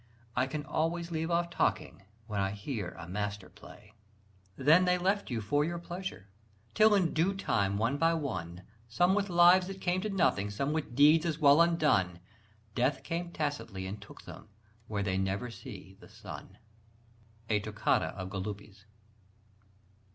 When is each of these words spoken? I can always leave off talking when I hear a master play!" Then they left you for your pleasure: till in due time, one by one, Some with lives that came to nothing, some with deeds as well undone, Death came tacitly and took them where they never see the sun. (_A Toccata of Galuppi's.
I 0.35 0.47
can 0.47 0.65
always 0.65 1.11
leave 1.11 1.29
off 1.29 1.51
talking 1.51 2.01
when 2.25 2.39
I 2.39 2.53
hear 2.53 2.95
a 2.97 3.07
master 3.07 3.49
play!" 3.51 3.93
Then 4.55 4.85
they 4.85 4.97
left 4.97 5.29
you 5.29 5.41
for 5.41 5.63
your 5.63 5.77
pleasure: 5.77 6.27
till 6.73 6.95
in 6.95 7.13
due 7.13 7.35
time, 7.35 7.77
one 7.77 7.97
by 7.99 8.15
one, 8.15 8.63
Some 8.89 9.13
with 9.13 9.29
lives 9.29 9.67
that 9.67 9.79
came 9.79 10.01
to 10.01 10.09
nothing, 10.09 10.49
some 10.49 10.73
with 10.73 10.95
deeds 10.95 11.23
as 11.23 11.37
well 11.37 11.61
undone, 11.61 12.19
Death 12.73 13.03
came 13.03 13.31
tacitly 13.31 13.85
and 13.85 14.01
took 14.01 14.23
them 14.23 14.49
where 14.87 15.03
they 15.03 15.19
never 15.19 15.51
see 15.51 15.97
the 15.99 16.09
sun. 16.09 16.57
(_A 17.47 17.61
Toccata 17.63 18.07
of 18.17 18.31
Galuppi's. 18.31 18.87